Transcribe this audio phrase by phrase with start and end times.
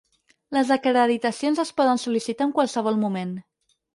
[0.55, 3.37] Les acreditacions es poden sol·licitar en qualsevol moment.